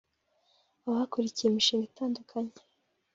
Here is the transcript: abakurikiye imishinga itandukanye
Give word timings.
abakurikiye 0.87 1.47
imishinga 1.47 1.83
itandukanye 1.89 2.53